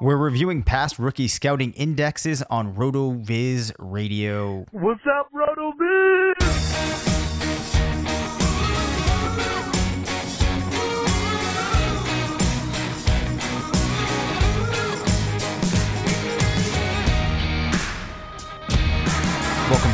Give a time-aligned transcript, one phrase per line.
[0.00, 4.64] We're reviewing past rookie scouting indexes on RotoViz Radio.
[4.70, 7.27] What's up, RotoViz?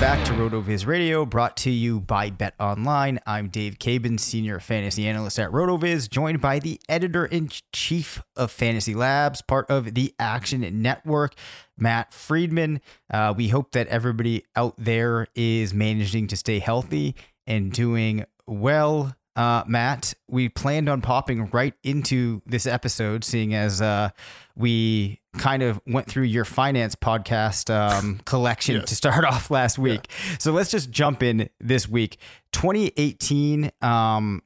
[0.04, 3.18] Back to RotoViz Radio, brought to you by Bet Online.
[3.26, 8.50] I'm Dave Caban, Senior Fantasy Analyst at RotoViz, joined by the Editor in Chief of
[8.50, 11.34] Fantasy Labs, part of the Action Network,
[11.78, 12.82] Matt Freedman.
[13.10, 17.14] Uh, we hope that everybody out there is managing to stay healthy
[17.46, 19.16] and doing well.
[19.36, 24.10] Uh, Matt, we planned on popping right into this episode, seeing as uh,
[24.54, 28.88] we kind of went through your finance podcast um, collection Yes.
[28.90, 30.08] to start off last week.
[30.38, 32.18] So let's just jump in this week.
[32.52, 34.42] 2018, um,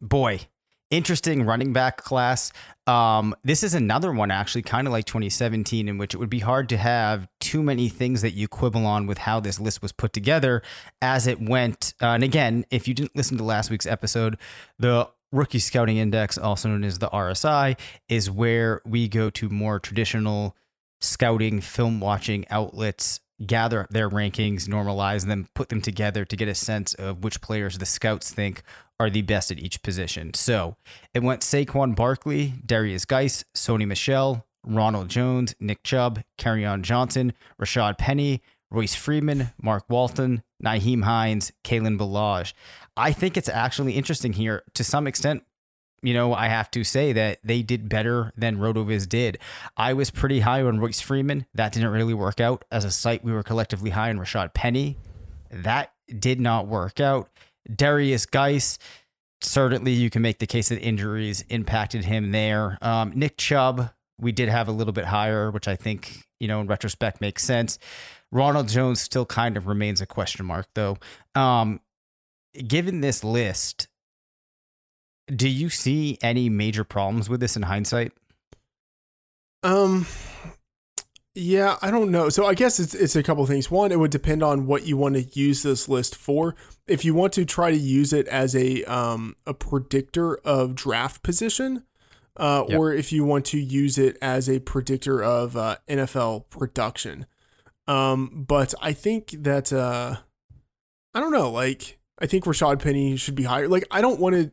[0.00, 0.40] boy,
[0.90, 2.52] interesting running back class.
[2.86, 6.40] Um, this is another one actually, kind of like 2017, in which it would be
[6.40, 9.92] hard to have too many things that you quibble on with how this list was
[9.92, 10.62] put together
[11.00, 11.94] as it went.
[12.00, 14.36] Uh, and again, if you didn't listen to last week's episode,
[14.78, 17.78] the Rookie Scouting Index, also known as the RSI,
[18.08, 20.56] is where we go to more traditional
[21.00, 26.48] scouting, film watching outlets, gather up their rankings, normalize them, put them together to get
[26.48, 28.62] a sense of which players the scouts think
[29.00, 30.34] are the best at each position.
[30.34, 30.76] So
[31.12, 37.98] it went Saquon Barkley, Derrius Guice, Sony Michel, Ronald Jones, Nick Chubb, Kerryon Johnson, Rashad
[37.98, 42.54] Penny, Royce Freeman, Mark Walton, Nyheim Hines, Kalen Ballage.
[42.96, 45.44] I think it's actually interesting here to some extent.
[46.02, 49.38] You know, I have to say that they did better than RotoViz did.
[49.76, 51.46] I was pretty high on Royce Freeman.
[51.54, 52.64] That didn't really work out.
[52.70, 54.98] As a site, we were collectively high on Rashad Penny.
[55.50, 57.30] That did not work out.
[57.70, 58.78] Derrius Guice,
[59.40, 62.78] certainly you can make the case that injuries impacted him there.
[62.82, 66.60] Um, Nick Chubb, we did have a little bit higher, which I think, you know,
[66.60, 67.78] in retrospect makes sense.
[68.30, 70.98] Ronald Jones still kind of remains a question mark, though.
[71.34, 71.80] Um,
[72.66, 73.88] given this list,
[75.28, 78.12] do you see any major problems with this in hindsight?
[79.62, 80.06] Um,
[81.34, 82.28] yeah, I don't know.
[82.28, 83.70] So I guess it's it's a couple things.
[83.70, 86.54] One, it would depend on what you want to use this list for.
[86.86, 91.22] If you want to try to use it as a um a predictor of draft
[91.22, 91.84] position,
[92.36, 92.78] uh, Yep.
[92.78, 97.26] or if you want to use it as a predictor of uh, NFL production.
[97.86, 100.16] Um, but I think that uh,
[101.14, 101.50] I don't know.
[101.50, 103.68] Like I think Rashad Penny should be higher.
[103.68, 104.50] Like I don't want to.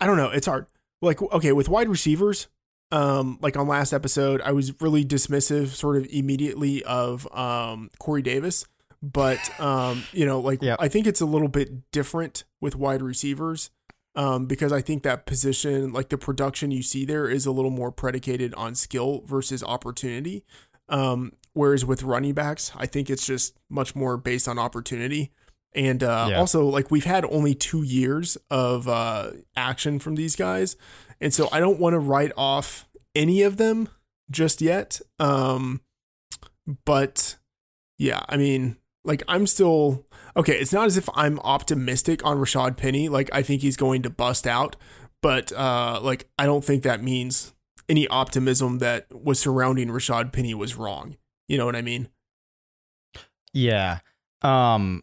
[0.00, 0.30] I don't know.
[0.30, 0.66] It's hard.
[1.00, 2.48] like okay with wide receivers
[2.92, 8.20] um like on last episode i was really dismissive sort of immediately of um corey
[8.20, 8.66] davis
[9.02, 10.76] but um you know like Yep.
[10.80, 13.70] i think it's a little bit different with wide receivers
[14.14, 17.70] um because i think that position like the production you see there is a little
[17.72, 20.44] more predicated on skill versus opportunity
[20.88, 25.32] um whereas with running backs i think it's just much more based on opportunity
[25.74, 26.38] and uh, Yeah.
[26.38, 30.76] also, like we've had only two years of uh, action from these guys,
[31.18, 33.88] and so I don't want to write off any of them
[34.30, 35.00] just yet.
[35.18, 35.80] Um,
[36.84, 37.36] but
[37.98, 40.06] yeah, I mean, like I'm still
[40.36, 40.54] okay.
[40.54, 43.08] It's not as if I'm optimistic on Rashad Penny.
[43.08, 44.76] Like I think he's going to bust out,
[45.20, 47.54] but uh, like I don't think that means
[47.88, 51.16] any optimism that was surrounding Rashad Penny was wrong.
[51.48, 52.08] You know what I mean?
[53.52, 53.98] Yeah.
[54.40, 55.02] Um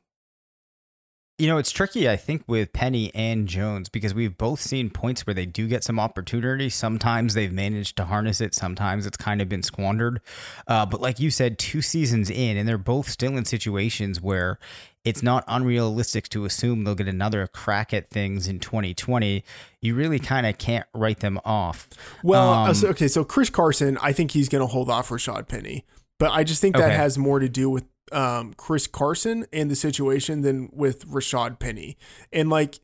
[1.40, 5.26] you know, it's tricky I think with Penny and Jones because we've both seen points
[5.26, 6.70] where they do get some opportunity.
[6.70, 10.22] Sometimes they've managed to harness it, sometimes it's kind of been squandered.
[10.68, 14.60] Uh, but like you said, two seasons in and they're both still in situations where
[15.06, 19.44] it's not unrealistic to assume they'll get another crack at things in 2020.
[19.82, 21.88] You really kind of can't write them off.
[22.22, 25.48] Well, Um, uh, okay, so Chris Carson, I think he's going to hold off Rashad
[25.48, 25.86] Penny,
[26.20, 26.96] but I just think that Okay.
[26.98, 31.98] has more to do with um, Chris Carson and the situation than with Rashad Penny.
[32.32, 32.80] And like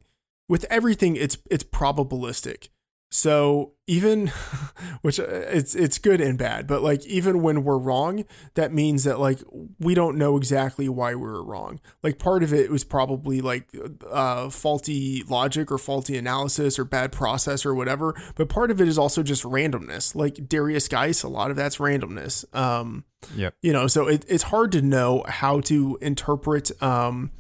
[0.48, 2.70] with everything, it's it's probabilistic.
[3.12, 4.28] So even,
[5.02, 8.26] which uh, it's it's good and bad, but like even when we're wrong,
[8.56, 9.40] that means that like
[9.80, 11.80] we don't know exactly why we were wrong.
[12.04, 13.70] Like part of it was probably like
[14.10, 18.88] uh, faulty logic or faulty analysis or bad process or whatever, but part of it
[18.88, 20.16] is also just randomness.
[20.16, 22.44] Like Derrius Guice, a lot of that's randomness.
[22.56, 23.06] Um,
[23.36, 23.56] Yep.
[23.62, 27.32] you know, so it, it's hard to know how to interpret um,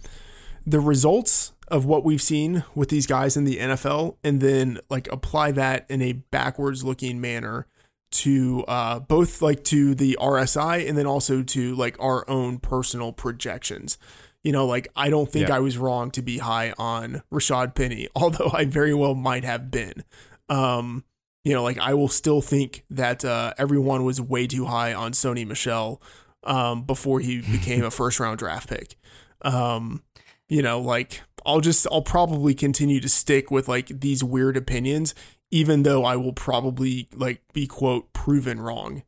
[0.65, 5.11] the results of what we've seen with these guys in the NFL and then like
[5.11, 7.67] apply that in a backwards looking manner
[8.11, 13.11] to uh, both like to the RSI and then also to like our own personal
[13.11, 13.97] projections.
[14.43, 15.55] You know, like I don't think Yeah.
[15.55, 19.71] I was wrong to be high on Rashad Penny, although I very well might have
[19.71, 20.03] been.
[20.49, 21.03] Um,
[21.43, 25.11] you know, like I will still think that uh, everyone was way too high on
[25.13, 26.01] Sony Michel
[26.43, 28.95] um, before he became a first round draft pick.
[29.41, 30.03] Um,
[30.47, 35.13] you know, like I'll just I'll probably continue to stick with like these weird opinions,
[35.51, 39.03] even though I will probably like be quote proven wrong.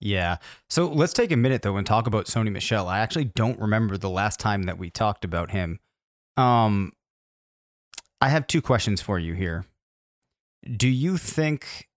[0.00, 0.36] Yeah.
[0.68, 2.88] So let's take a minute though and talk about Sony Michel.
[2.88, 5.80] I actually don't remember the last time that we talked about him.
[6.36, 6.92] Um
[8.20, 9.66] I have two questions for you here.
[10.76, 11.88] Do you think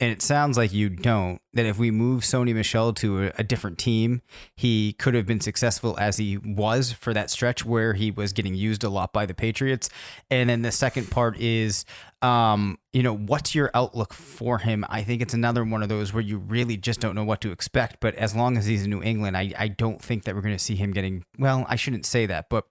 [0.00, 3.44] and it sounds like you don't that if we move Sony Michel to a, a
[3.44, 4.22] different team,
[4.56, 8.54] he could have been successful as he was for that stretch where he was getting
[8.54, 9.90] used a lot by the Patriots.
[10.30, 11.84] And then the second part is
[12.22, 14.84] um, you know, what's your outlook for him?
[14.88, 17.50] I think it's another one of those where you really just don't know what to
[17.50, 17.96] expect.
[18.00, 20.56] But as long as he's in New England, I, I don't think that we're going
[20.56, 22.66] to see him getting, well, I shouldn't say that, but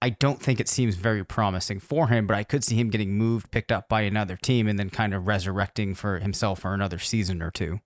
[0.00, 2.28] I don't think it seems very promising for him.
[2.28, 5.14] But I could see him getting moved, picked up by another team, and then kind
[5.14, 7.80] of resurrecting for himself for another season or two.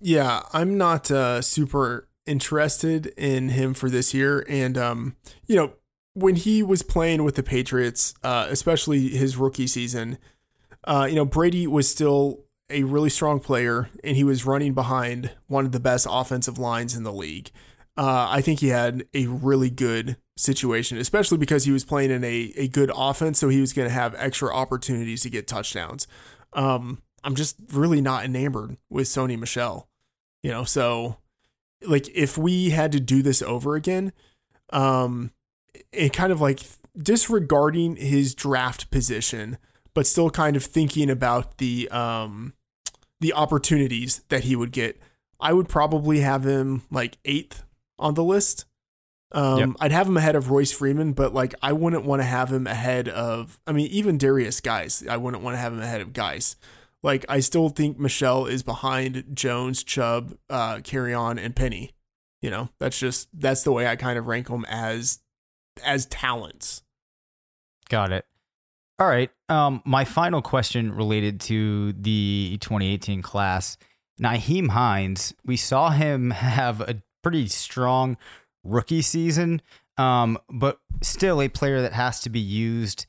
[0.00, 5.16] Yeah, I'm not uh, super interested in him for this year, and um,
[5.46, 5.72] you know,
[6.14, 10.18] when he was playing with the Patriots, uh, especially his rookie season,
[10.84, 15.32] uh, you know, Brady was still a really strong player, and he was running behind
[15.48, 17.50] one of the best offensive lines in the league.
[17.96, 22.24] Uh, I think he had a really good situation, especially because he was playing in
[22.24, 26.06] a, a good offense, so he was going to have extra opportunities to get touchdowns.
[26.54, 29.89] Um, I'm just really not enamored with Sony Michel,
[30.42, 30.64] you know.
[30.64, 31.18] So,
[31.86, 34.12] like, if we had to do this over again,
[34.72, 35.30] um,
[35.92, 36.60] it kind of like
[36.96, 39.58] disregarding his draft position,
[39.94, 42.54] but still kind of thinking about the um
[43.20, 44.98] the opportunities that he would get.
[45.38, 47.64] I would probably have him like eighth
[47.98, 48.64] on the list.
[49.32, 49.68] Um, Yep.
[49.80, 52.66] I'd have him ahead of Royce Freeman, but like I wouldn't want to have him
[52.66, 53.58] ahead of.
[53.66, 56.56] I mean, even Derrius Guice, I wouldn't want to have him ahead of Guice.
[57.02, 61.92] Like I still think Michel is behind Jones, Chubb, uh, Kerryon, and Penny.
[62.42, 65.20] You know, that's just that's the way I kind of rank them as
[65.84, 66.82] as talents.
[67.88, 68.26] Got it.
[68.98, 69.30] All right.
[69.48, 73.78] Um, my final question related to the 2018 class.
[74.20, 78.16] Nyheim Hines, we saw him have a pretty strong
[78.62, 79.62] rookie season,
[79.96, 83.06] um, but still a player that has to be used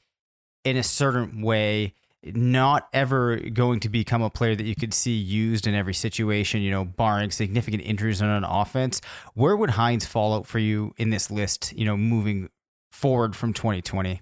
[0.64, 1.94] in a certain way.
[2.24, 6.62] Not ever going to become a player that you could see used in every situation,
[6.62, 9.02] you know, barring significant injuries on an offense.
[9.34, 12.50] Where would Hines fall out for you in this list, you know, moving
[12.92, 14.22] forward from 2020?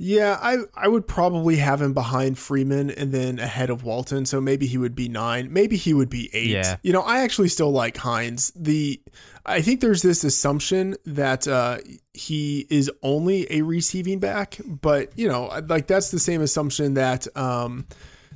[0.00, 4.26] Yeah, I I would probably have him behind Freeman and then ahead of Walton.
[4.26, 5.52] So maybe he would be nine.
[5.52, 6.50] Maybe he would be eight.
[6.50, 6.76] Yeah.
[6.82, 8.52] You know, I actually still like Hines.
[8.54, 9.02] The
[9.44, 11.78] I think there's this assumption that uh,
[12.14, 17.26] he is only a receiving back, but you know, like that's the same assumption that
[17.36, 17.84] um,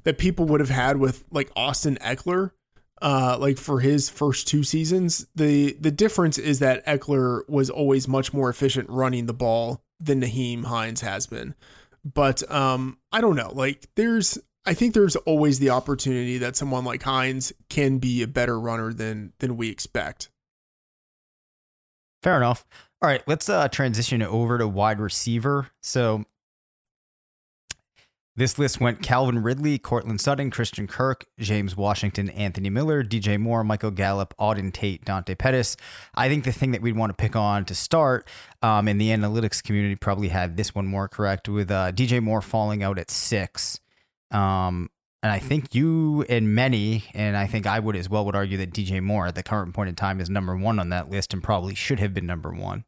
[0.02, 2.50] that people would have had with like Austin Ekeler.
[3.00, 8.08] Uh, like for his first two seasons, the the difference is that Ekeler was always
[8.08, 11.54] much more efficient running the ball than Nyheim Hines has been.
[12.04, 13.50] But um, I don't know.
[13.52, 18.26] Like there's I think there's always the opportunity that someone like Hines can be a
[18.26, 20.30] better runner than than we expect.
[22.22, 22.64] Fair enough.
[23.00, 25.68] All right, let's uh, transition over to wide receiver.
[25.82, 26.24] So
[28.34, 33.62] this list went Calvin Ridley, Courtland Sutton, Christian Kirk, James Washington, Anthony Miller, DJ Moore,
[33.62, 35.76] Michael Gallup, Auden Tate, Dante Pettis.
[36.14, 38.26] I think the thing that we'd want to pick on to start,
[38.62, 42.82] um, the analytics community probably had this one more correct, with uh, DJ Moore falling
[42.82, 43.80] out at six.
[44.30, 44.88] Um,
[45.22, 48.58] and I think you and many, and I think I would as well, would argue
[48.58, 51.32] that DJ Moore at the current point in time is number one on that list
[51.34, 52.84] and probably should have been number one.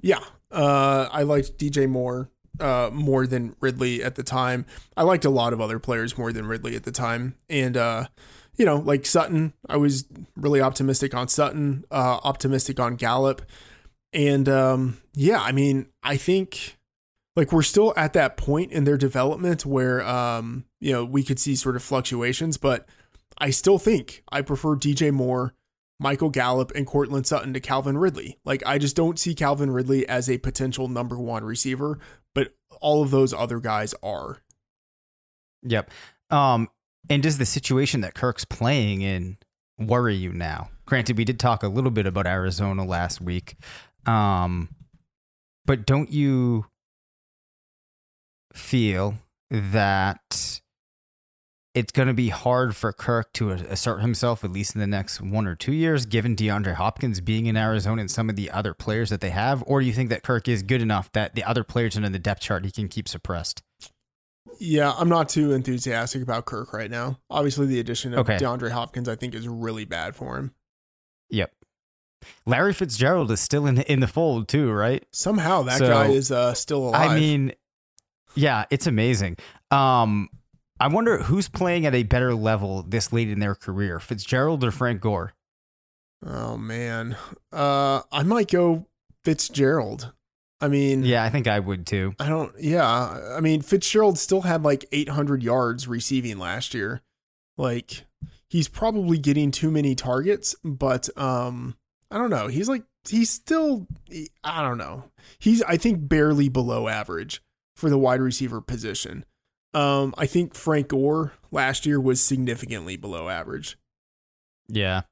[0.00, 4.66] Yeah, uh, I liked DJ Moore uh, more than Ridley at the time.
[4.96, 8.06] I liked a lot of other players more than Ridley at the time, and uh,
[8.56, 10.06] you know, like Sutton, I was
[10.36, 13.42] really optimistic on Sutton, uh, optimistic on Gallup,
[14.12, 16.76] and um, yeah, I mean, I think
[17.34, 21.38] like we're still at that point in their development where um, you know we could
[21.38, 22.86] see sort of fluctuations, but
[23.38, 25.54] I still think I prefer DJ Moore.
[26.02, 28.38] Michael Gallup and Courtland Sutton to Calvin Ridley.
[28.44, 32.00] Like, I just don't see Calvin Ridley as a potential number one receiver,
[32.34, 34.38] but all of those other guys are.
[35.62, 35.90] Yep.
[36.30, 36.68] Um,
[37.08, 39.38] and does the situation that Kirk's playing in
[39.78, 40.70] worry you now?
[40.86, 43.54] Granted, we did talk a little bit about Arizona last week.
[44.04, 44.70] Um,
[45.64, 46.66] but don't you
[48.52, 49.14] feel
[49.50, 50.60] that
[51.74, 55.20] it's going to be hard for Kirk to assert himself, at least in the next
[55.20, 58.74] one or two years, given DeAndre Hopkins being in Arizona and some of the other
[58.74, 59.64] players that they have?
[59.66, 62.18] Or do you think that Kirk is good enough that the other players in the
[62.18, 63.62] depth chart he can keep suppressed?
[64.58, 67.18] Yeah, I'm not too enthusiastic about Kirk right now.
[67.30, 68.36] Obviously, the addition of Okay.
[68.36, 70.52] DeAndre Hopkins, I think, is really bad for him.
[71.30, 71.52] Yep.
[72.44, 75.04] Larry Fitzgerald is still in in the fold too, right?
[75.10, 77.10] Somehow that So, guy is uh, still alive.
[77.12, 77.52] I mean,
[78.34, 79.38] yeah, it's amazing.
[79.70, 80.28] Um,
[80.80, 84.70] I wonder who's playing at a better level this late in their career, Fitzgerald or
[84.70, 85.34] Frank Gore?
[86.24, 87.16] oh man,
[87.52, 88.86] uh, I might go
[89.24, 90.12] Fitzgerald.
[90.60, 92.14] I mean, Yeah, I think I would too.
[92.20, 92.54] I don't.
[92.58, 92.86] Yeah,
[93.36, 97.02] I mean Fitzgerald still had like 800 yards receiving last year.
[97.58, 98.04] Like
[98.48, 101.76] he's probably getting too many targets, but um,
[102.10, 102.46] I don't know.
[102.46, 103.88] He's like he's still.
[104.44, 105.10] I don't know.
[105.38, 107.42] He's I think barely below average
[107.76, 109.24] for the wide receiver position.
[109.74, 113.78] Um, I think Frank Gore last year was significantly below average.
[114.68, 115.02] Yeah.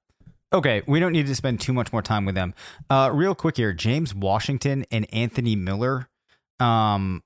[0.53, 2.55] Okay, we don't need to spend too much more time with them.
[2.89, 6.09] Uh, real quick here, James Washington and Anthony Miller.
[6.59, 7.23] Um,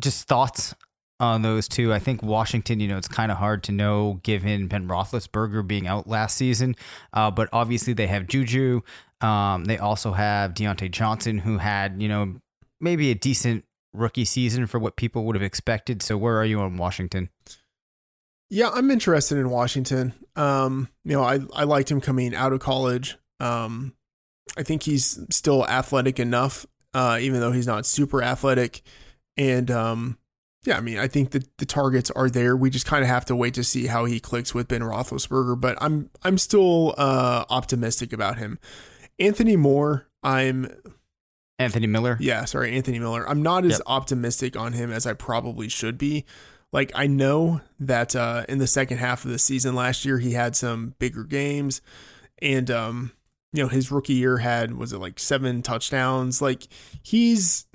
[0.00, 0.74] just thoughts
[1.20, 1.92] on those two.
[1.92, 5.86] I think Washington, you know, it's kind of hard to know given Ben Roethlisberger being
[5.86, 6.74] out last season,
[7.12, 8.80] uh, but obviously they have Juju.
[9.20, 12.36] Um, they also have Diontae Johnson, who had, you know,
[12.80, 16.02] maybe a decent rookie season for what people would have expected.
[16.02, 17.30] So where are you on Washington?
[18.50, 20.12] Yeah, I'm interested in Washington.
[20.36, 23.16] Um, you know, I I liked him coming out of college.
[23.40, 23.94] Um,
[24.56, 28.82] I think he's still athletic enough, uh, even though he's not super athletic.
[29.38, 30.18] And um,
[30.64, 32.56] yeah, I mean, I think that the targets are there.
[32.56, 35.58] We just kind of have to wait to see how he clicks with Ben Roethlisberger.
[35.60, 38.58] But I'm I'm still uh, optimistic about him.
[39.18, 40.70] Anthony Moore, I'm
[41.58, 42.16] Anthony Miller?
[42.20, 43.28] yeah, sorry, Anthony Miller.
[43.28, 43.82] I'm not as Yep.
[43.86, 46.24] optimistic on him as I probably should be.
[46.72, 50.32] Like I know that uh, in the second half of the season last year he
[50.32, 51.82] had some bigger games,
[52.40, 53.12] and um,
[53.52, 56.40] you know his rookie year had was it like seven touchdowns.
[56.40, 56.66] Like
[57.02, 57.66] he's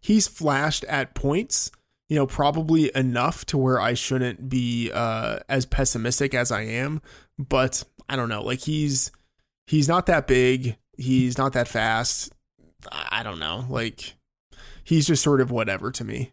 [0.00, 1.70] he's flashed at points,
[2.10, 7.00] you know, probably enough to where I shouldn't be uh, as pessimistic as I am.
[7.38, 8.42] But I don't know.
[8.42, 9.10] Like he's
[9.66, 10.76] he's not that big.
[10.98, 12.34] He's not that fast.
[12.90, 13.64] I don't know.
[13.68, 14.14] Like
[14.84, 16.32] he's just sort of whatever to me.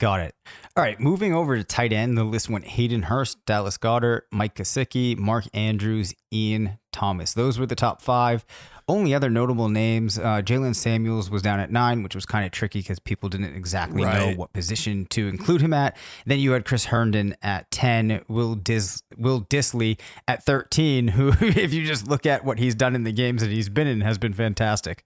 [0.00, 0.34] Got it.
[0.76, 4.56] All right, moving over to tight end, the list went Hayden Hurst, Dallas Goedert, Mike
[4.56, 7.34] Gesicki, Mark Andrews, Ian Thomas.
[7.34, 8.44] Those were the top five.
[8.88, 12.50] Only other notable names, uh, Jaylen Samuels was down at nine, which was kind of
[12.50, 15.96] tricky because people didn't exactly know what position to include him at.
[16.26, 21.72] Then you had Chris Herndon at 10, Will, Dis- Will Dissly at 13, who, if
[21.72, 24.18] you just look at what he's done in the games that he's been in, has
[24.18, 25.04] been fantastic.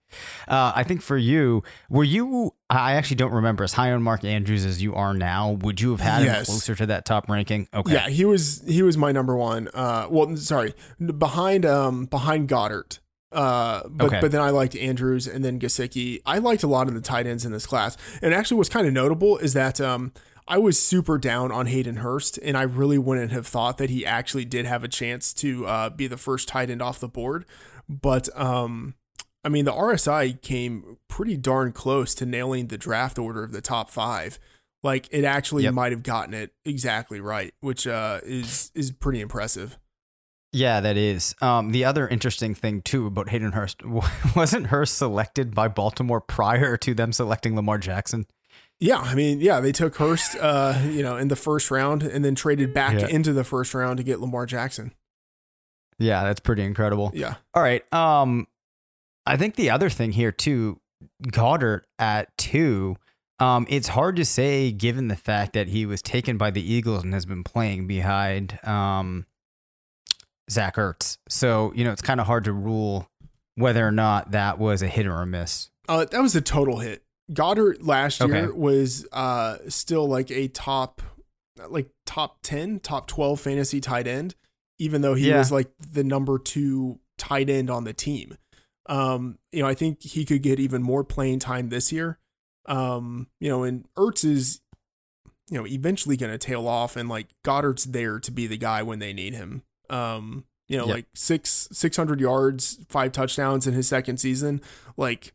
[0.49, 4.25] Uh, I think for you, were you, I actually don't remember, as high on Mark
[4.25, 7.68] Andrews as you are now, would you have had him closer to that top ranking?
[7.73, 7.92] Okay.
[7.92, 9.68] Yeah, he was he was my number one.
[9.73, 10.75] Uh, well, sorry,
[11.18, 12.99] behind um behind Goedert.
[13.37, 14.19] Uh, but Okay.
[14.21, 16.21] but then I liked Andrews and then Gesicki.
[16.25, 17.97] I liked a lot of the tight ends in this class.
[18.23, 20.12] And actually, what's kind of notable is that um
[20.49, 24.07] I was super down on Hayden Hurst, and I really wouldn't have thought that he
[24.07, 27.45] actually did have a chance to uh, be the first tight end off the board.
[27.88, 28.95] But um,
[29.45, 33.61] I mean, the RSI came pretty darn close to nailing the draft order of the
[33.61, 34.38] top five.
[34.85, 35.75] Like it actually Yep.
[35.75, 39.78] might have gotten it exactly right, which uh, is is pretty impressive.
[40.53, 41.35] Yeah, that is.
[41.43, 43.83] Um, the other interesting thing too about Hayden Hurst
[44.37, 48.26] wasn't Hurst selected by Baltimore prior to them selecting Lamar Jackson.
[48.79, 52.25] Yeah, I mean, yeah, they took Hurst, uh, you know, in the first round, and
[52.25, 53.09] then traded back Yeah.
[53.09, 54.93] into the first round to get Lamar Jackson.
[55.99, 57.11] Yeah, that's pretty incredible.
[57.15, 57.91] Yeah, All right.
[57.93, 58.47] Um,
[59.25, 60.79] I think the other thing here too,
[61.23, 62.97] Goedert at two.
[63.38, 67.03] Um, it's hard to say given the fact that he was taken by the Eagles
[67.03, 69.26] and has been playing behind um,
[70.50, 71.19] Zach Ertz.
[71.29, 73.09] So you know it's kind of hard to rule
[73.57, 75.71] whether or not that was a hit or a miss.
[75.88, 77.03] uh, that was a total hit.
[77.33, 81.03] Goedert last year was uh, still like a top,
[81.69, 84.35] like top ten, top twelve fantasy tight end,
[84.79, 85.38] even though he Yeah.
[85.38, 88.37] was like the number two tight end on the team.
[88.88, 92.19] Um, you know, I think he could get even more playing time this year.
[92.67, 94.61] Um, you know, and Ertz is,
[95.50, 98.83] you know, eventually going to tail off, and like Goedert's there to be the guy
[98.83, 99.62] when they need him.
[99.90, 100.95] Um, you know, Yep.
[100.97, 104.61] like six six hundred yards, five touchdowns in his second season.
[104.97, 105.33] Like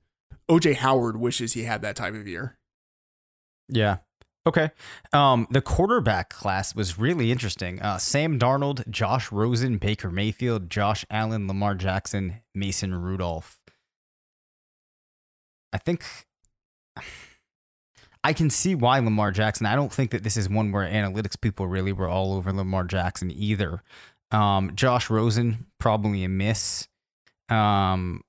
[0.50, 2.58] OJ Howard wishes he had that type of year.
[3.70, 3.98] Yeah.
[4.46, 4.72] Okay.
[5.14, 7.80] Um, the quarterback class was really interesting.
[7.82, 13.60] Uh, Sam Darnold, Josh Rosen, Baker Mayfield, Josh Allen, Lamar Jackson, Mason Rudolph.
[15.72, 16.04] I think
[18.24, 19.66] I can see why Lamar Jackson.
[19.66, 22.84] I don't think that this is one where analytics people really were all over Lamar
[22.84, 23.82] Jackson either.
[24.32, 26.88] Um, Josh Rosen, probably a miss.
[27.50, 28.22] Um,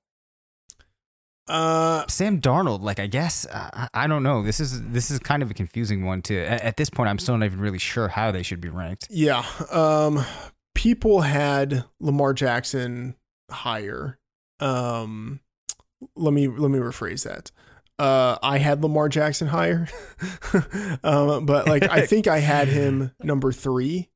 [1.47, 4.43] Uh, Sam Darnold, like I guess I I don't know.
[4.43, 6.39] This is this is kind of a confusing one too.
[6.39, 9.07] At, at this point, I'm still not even really sure how they should be ranked.
[9.09, 9.45] yeah.
[9.71, 10.23] Um,
[10.73, 13.15] people had Lamar Jackson
[13.51, 14.19] higher.
[14.61, 15.41] Um,
[16.15, 17.51] let me let me rephrase that.
[17.99, 19.87] Uh, I had Lamar Jackson higher,
[21.03, 24.09] um, but like I think I had him number three,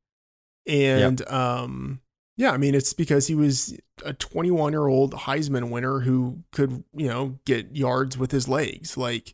[0.68, 2.02] and um,
[2.36, 6.84] yeah, I mean it's because he was a 21 year old Heisman winner who could
[6.96, 8.98] you know get yards with his legs.
[8.98, 9.34] Like,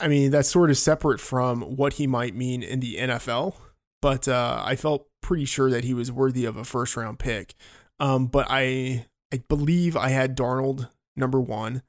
[0.00, 3.54] I mean that's sort of separate from what he might mean in the NFL,
[4.00, 7.54] but uh, I felt pretty sure that he was worthy of a first round pick.
[8.00, 11.82] Um, but I I believe I had Darnold number one,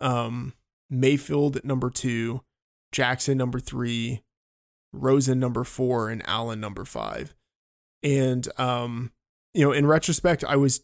[0.00, 0.52] um,
[0.90, 2.42] Mayfield number two,
[2.92, 4.22] Jackson number three,
[4.92, 7.34] Rosen number four, and Allen number five.
[8.02, 9.12] And um,
[9.54, 10.82] you know, in retrospect, I was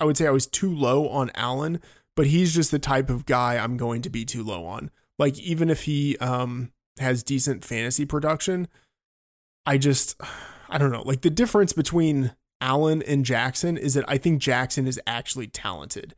[0.00, 1.80] I would say I was too low on Allen,
[2.16, 4.90] but he's just the type of guy I'm going to be too low on.
[5.18, 8.68] Like even if he um has decent fantasy production,
[9.66, 10.20] I just
[10.68, 11.02] I don't know.
[11.02, 16.14] Like the difference between Allen and Jackson is that I think Jackson is actually talented.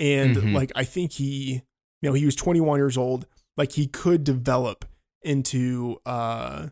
[0.00, 0.54] And Mhm.
[0.54, 1.62] like I think he
[2.00, 3.26] you know, he was 21 years old.
[3.56, 4.84] Like he could develop
[5.22, 6.68] into uh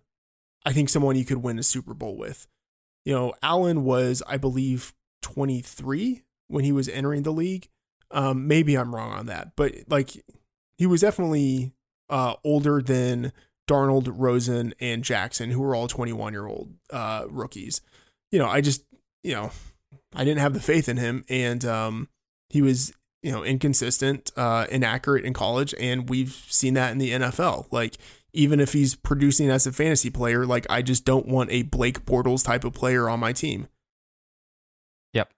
[0.66, 2.46] I think someone you could win a Super Bowl with.
[3.04, 7.68] You know, Allen was I believe 23 when he was entering the league.
[8.10, 10.10] Um maybe I'm wrong on that, but like
[10.78, 11.72] he was definitely
[12.08, 13.32] uh older than
[13.70, 17.80] Darnold, Rosen, and Jackson, who were all 21 year old uh, rookies.
[18.32, 18.84] You know, I just,
[19.22, 19.52] you know,
[20.12, 22.08] I didn't have the faith in him, and um,
[22.48, 27.12] he was, you know, inconsistent, uh, inaccurate in college, and we've seen that in the
[27.12, 27.66] NFL.
[27.70, 27.96] Like,
[28.32, 32.04] even if he's producing as a fantasy player, like I just don't want a Blake
[32.04, 33.68] Bortles type of player on my team.
[35.12, 35.32] Yep.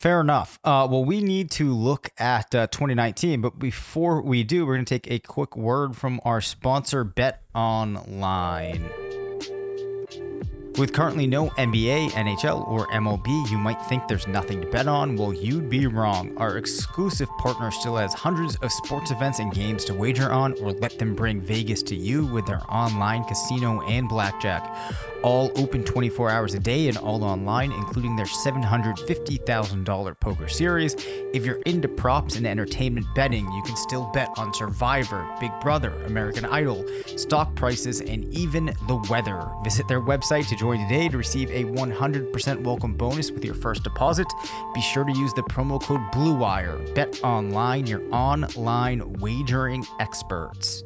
[0.00, 0.58] Fair enough.
[0.64, 4.84] Uh, well, we need to look at uh, 2019, but before we do, we're going
[4.86, 9.09] to take a quick word from our sponsor, Bet Online.
[10.80, 15.14] With currently no NBA, NHL, or MLB, you might think there's nothing to bet on.
[15.14, 16.34] Well, you'd be wrong.
[16.38, 20.72] Our exclusive partner still has hundreds of sports events and games to wager on, or
[20.72, 24.74] let them bring Vegas to you with their online casino and blackjack
[25.22, 30.94] all open 24 hours a day and all online, including their $750,000 poker series.
[31.32, 35.90] If you're into props and entertainment betting, you can still bet on Survivor, Big Brother,
[36.06, 36.84] American Idol,
[37.16, 39.50] stock prices, and even the weather.
[39.62, 43.84] Visit their website to join today to receive a 100% welcome bonus with your first
[43.84, 44.26] deposit.
[44.74, 46.94] Be sure to use the promo code BLUEWIRE.
[46.94, 50.84] Bet online, your online wagering experts.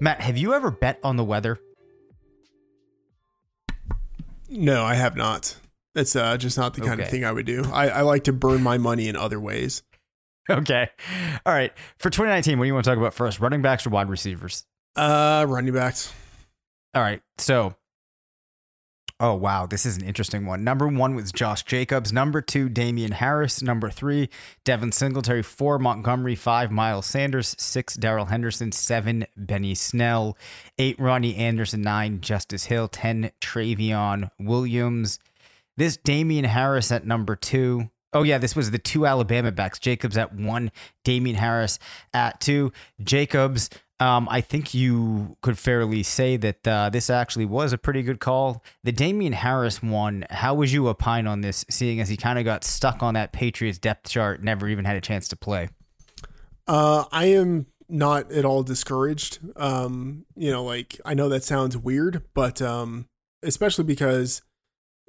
[0.00, 1.58] Matt, have you ever bet on the weather?
[4.48, 5.56] No, I have not.
[5.94, 7.64] It's uh, just not the kind of thing I would do.
[7.72, 9.82] I, I like to burn my money in other ways.
[10.50, 10.90] Okay.
[11.46, 11.72] All right.
[11.96, 13.40] For 2019, what do you want to talk about first?
[13.40, 14.66] Running backs or wide receivers?
[14.94, 16.12] Uh, running backs.
[16.94, 17.22] All right.
[17.38, 17.74] So,
[19.20, 19.66] oh, wow.
[19.66, 20.64] This is an interesting one.
[20.64, 22.12] Number one was Josh Jacobs.
[22.12, 23.62] Number two, Damien Harris.
[23.62, 24.28] Number three,
[24.64, 25.42] Devin Singletary.
[25.42, 26.34] Four, Montgomery.
[26.34, 27.54] Five, Miles Sanders.
[27.58, 28.72] Six, Darrell Henderson.
[28.72, 30.36] Seven, Benny Snell.
[30.78, 31.82] Eight, Ronnie Anderson.
[31.82, 32.88] Nine, Justice Hill.
[32.88, 35.18] Ten, Trayveon Williams.
[35.76, 37.90] This Damien Harris at number two.
[38.14, 39.80] Oh, yeah, this was the two Alabama backs.
[39.80, 40.70] Jacobs at one,
[41.02, 41.80] Damien Harris
[42.12, 42.72] at two.
[43.02, 48.02] Jacobs, um, I think you could fairly say that uh, this actually was a pretty
[48.02, 48.64] good call.
[48.82, 52.44] The Damien Harris one, how would you opine on this, seeing as he kind of
[52.44, 55.68] got stuck on that Patriots depth chart, never even had a chance to play?
[56.66, 59.38] Uh, I am not at all discouraged.
[59.56, 63.06] Um, you know, like I know that sounds weird, but um,
[63.42, 64.42] especially because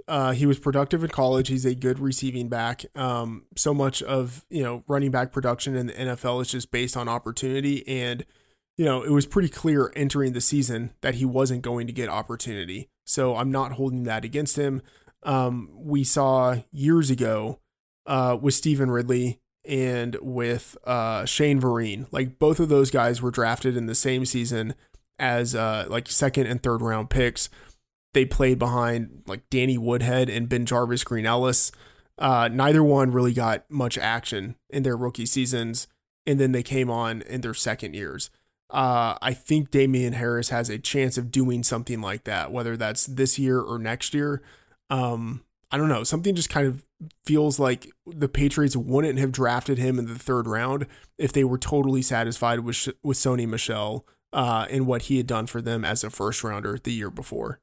[0.08, 1.48] uh, he was productive in college.
[1.48, 2.86] He's a good receiving back.
[2.96, 6.96] Um, so much of you know running back production in the NFL is just based
[6.96, 8.26] on opportunity, and
[8.78, 12.10] you know it was pretty clear entering the season that he wasn't going to get
[12.10, 12.90] opportunity.
[13.06, 14.82] So I'm not holding that against him.
[15.24, 17.60] Um, we saw years ago
[18.06, 22.08] uh, with Stevan Ridley and with uh, Shane Vereen.
[22.12, 24.76] Like both of those guys were drafted in the same season
[25.18, 27.50] as uh, like second and third round picks.
[28.14, 31.72] They played behind like Danny Woodhead and BenJarvus Green-Ellis.
[32.18, 35.88] Uh, neither one really got much action in their rookie seasons,
[36.26, 38.30] and then they came on in their second years.
[38.70, 43.06] Uh, I think Damien Harris has a chance of doing something like that, whether that's
[43.06, 44.42] this year or next year.
[44.90, 46.04] Um, I don't know.
[46.04, 46.86] Something just kind of
[47.26, 51.58] feels like the Patriots wouldn't have drafted him in the third round if they were
[51.58, 56.04] totally satisfied with with Sony Michel uh, and what he had done for them as
[56.04, 57.60] a first rounder the year before.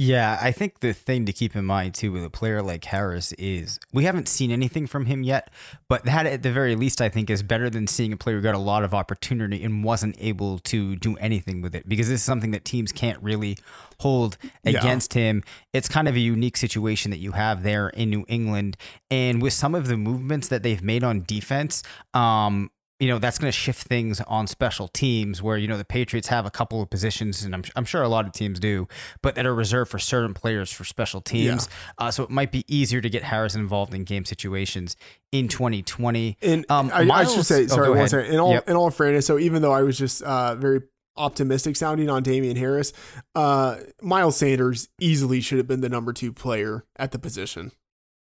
[0.00, 3.32] Yeah, I think the thing to keep in mind too with a player like Harris
[3.32, 5.50] is we haven't seen anything from him yet,
[5.88, 8.42] but that at the very least I think is better than seeing a player who
[8.42, 12.20] got a lot of opportunity and wasn't able to do anything with it because this
[12.20, 13.58] is something that teams can't really
[13.98, 14.78] hold Yeah.
[14.78, 15.42] against him.
[15.72, 18.76] It's kind of a unique situation that you have there in New England
[19.10, 21.82] and with some of the movements that they've made on defense,
[22.14, 25.84] um you know that's going to shift things on special teams where you know the
[25.84, 28.88] Patriots have a couple of positions and I'm, I'm sure a lot of teams do
[29.22, 32.64] but that are reserved for certain players for special teams uh, so it might be
[32.66, 34.96] easier to get Harris involved in game situations
[35.30, 38.10] in 2020 And Um, I, I should say, oh, sorry, go one ahead.
[38.10, 38.32] second.
[38.34, 38.68] In all, Yep.
[38.68, 40.80] in all fairness, so even though I was just uh, very
[41.16, 42.92] optimistic sounding on Damien Harris,
[43.34, 47.72] uh, Miles Sanders easily should have been the number two player at the position.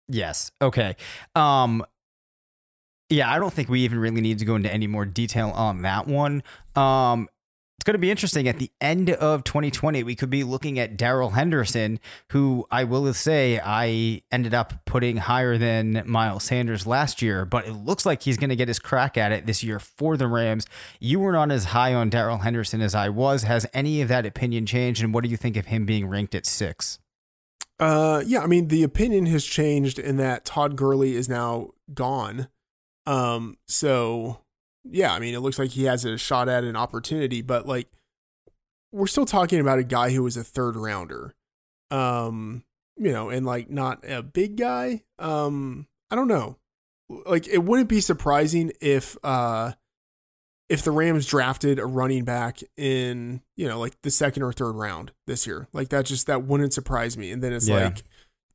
[0.08, 0.52] Yes.
[0.62, 0.96] Okay.
[1.36, 1.84] Um
[3.12, 5.82] yeah, I don't think we even really need to go into any more detail on
[5.84, 6.44] that one.
[6.76, 7.28] Um
[7.82, 10.98] it's going to be interesting at the end of 2020 we could be looking at
[10.98, 17.24] Darrell Henderson who I will say I ended up putting higher than Miles Sanders last
[17.24, 19.80] year, but it looks like he's going to get his crack at it this year
[19.80, 20.68] for the Rams.
[21.00, 23.44] You were not as high on Darrell Henderson as I was.
[23.44, 26.36] Has any of that opinion changed and what do you think of him being ranked
[26.36, 27.00] at 6?
[27.80, 32.48] Uh, yeah, I mean the opinion has changed in that Todd Gurley is now gone.
[33.06, 34.42] Um, so
[34.84, 37.88] yeah, I mean it looks like he has a shot at an opportunity, but like
[38.92, 41.34] we're still talking about a guy who was a third rounder.
[41.90, 42.64] Um,
[42.98, 45.04] you know, and like not a big guy.
[45.20, 46.58] Um, I don't know.
[47.10, 49.74] Like it wouldn't be surprising if uh
[50.70, 54.72] if the Rams drafted a running back in, you know, like the second or third
[54.74, 55.68] round this year.
[55.74, 57.32] Like that just that wouldn't surprise me.
[57.32, 57.84] And then it's Yeah.
[57.86, 58.04] like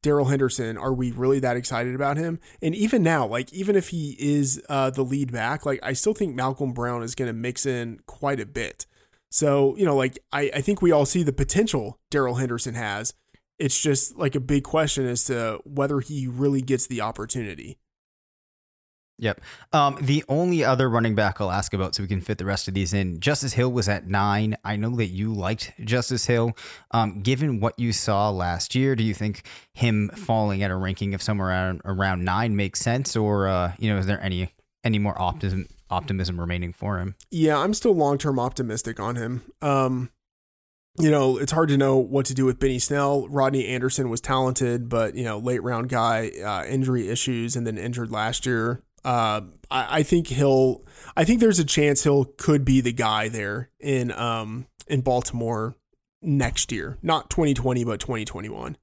[0.06, 2.38] Darrell Henderson, are we really that excited about him?
[2.62, 6.14] And even now, like even if he is uh the lead back, like I still
[6.14, 8.86] think Malcolm Brown is gonna mix in quite a bit.
[9.32, 13.14] So, you know, like I, I think we all see the potential Darrell Henderson has.
[13.58, 17.76] It's just like a big question as to whether he really gets the opportunity.
[19.18, 19.40] Yep.
[19.72, 22.68] Um, the only other running back I'll ask about so we can fit the rest
[22.68, 24.56] of these in, Justice Hill was at nine.
[24.62, 26.52] I know that you liked Justice Hill.
[26.90, 31.14] Um, given what you saw last year, do you think him falling at a ranking
[31.14, 34.52] of somewhere around around nine makes sense, or uh, you know, is there any
[34.84, 37.14] any more optimism optimism remaining for him?
[37.30, 39.42] Yeah, I'm still long term optimistic on him.
[39.62, 40.10] Um,
[40.98, 43.28] you know, it's hard to know what to do with Benny Snell.
[43.28, 47.78] Rodney Anderson was talented, but you know, late round guy, uh, injury issues, and then
[47.78, 48.82] injured last year.
[49.06, 50.84] Uh, I, I, think he'll.
[51.16, 55.76] I think there's a chance he'll could be the guy there in um in Baltimore
[56.20, 58.76] next year, not 2020, but 2021.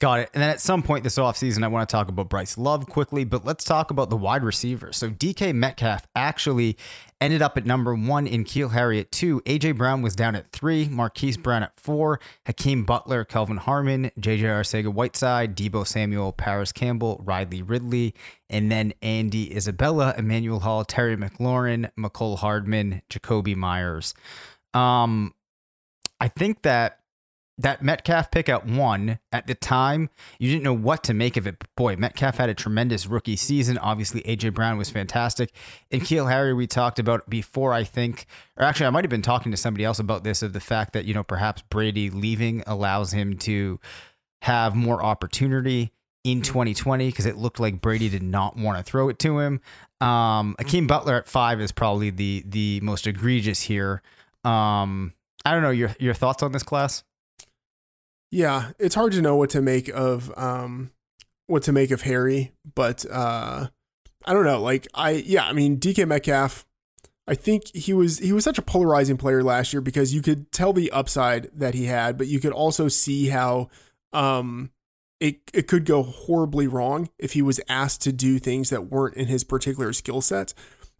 [0.00, 0.30] Got it.
[0.34, 3.24] And then at some point this offseason, I want to talk about Bryce Love quickly,
[3.24, 4.96] but let's talk about the wide receivers.
[4.96, 6.76] So DK Metcalf actually
[7.20, 9.40] ended up at number one N'Keal Harry at two.
[9.42, 14.42] AJ Brown was down at three, Marquise Brown at four, Hakeem Butler, Kelvin Harmon, JJ
[14.42, 18.14] Arcega Whiteside, Deebo Samuel, Parris Campbell, Riley Ridley,
[18.50, 24.14] and then Andy Isabella, Emmanuel Hall, Terry McLaurin, Mecole Hardman, Jakobi Meyers.
[24.74, 25.34] Um,
[26.20, 26.97] I think that
[27.58, 31.46] that Metcalf pick at one at the time, you didn't know what to make of
[31.46, 31.56] it.
[31.76, 33.78] Boy, Metcalf had a tremendous rookie season.
[33.78, 35.52] Obviously, AJ Brown was fantastic.
[35.92, 39.50] N'Keal Harry, we talked about before, I think, or actually, I might have been talking
[39.50, 43.12] to somebody else about this of the fact that, you know, perhaps Brady leaving allows
[43.12, 43.80] him to
[44.42, 45.92] have more opportunity
[46.24, 49.60] in 2020 because it looked like Brady did not want to throw it to him.
[50.00, 54.02] Um, Hakeem Butler at five is probably the the most egregious here.
[54.44, 55.12] Um,
[55.44, 57.02] I don't know your your thoughts on this class.
[58.30, 60.90] Yeah, it's hard to know what to make of um
[61.46, 63.68] what to make of Harry, but uh
[64.26, 64.60] I don't know.
[64.60, 66.66] Like I yeah, I mean DK Metcalf
[67.26, 70.50] I think he was he was such a polarizing player last year because you could
[70.50, 73.68] tell the upside that he had, but you could also see how
[74.12, 74.70] um
[75.20, 79.16] it it could go horribly wrong if he was asked to do things that weren't
[79.16, 80.54] in his particular skill set.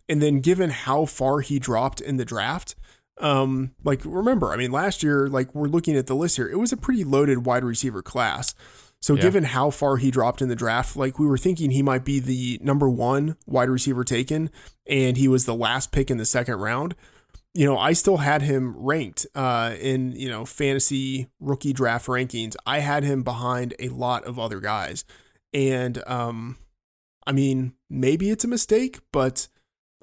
[0.09, 2.75] And then given how far he dropped in the draft,
[3.20, 6.59] um, like remember, I mean, last year, like we're looking at the list here, it
[6.59, 8.54] was a pretty loaded wide receiver class.
[9.00, 9.22] So yeah.
[9.22, 12.18] given how far he dropped in the draft, like we were thinking he might be
[12.18, 14.50] the number one wide receiver taken,
[14.88, 16.96] and he was the last pick in the second round.
[17.54, 22.57] You know, I still had him ranked uh, in you know fantasy rookie draft rankings.
[22.66, 25.04] I had him behind a lot of other guys,
[25.54, 26.59] and um,
[27.26, 29.48] I mean, maybe it's a mistake, but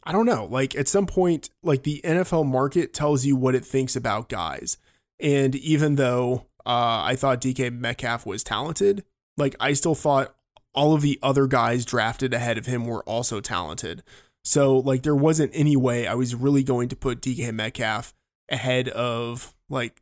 [0.05, 0.45] I don't know.
[0.45, 4.77] Like at some point, like the NFL market tells you what it thinks about guys.
[5.19, 9.03] And even though uh, I thought DK Metcalf was talented,
[9.37, 10.35] like I still thought
[10.73, 14.03] all of the other guys drafted ahead of him were also talented.
[14.43, 18.13] So like there wasn't any way I was really going to put DK Metcalf
[18.49, 20.01] ahead of like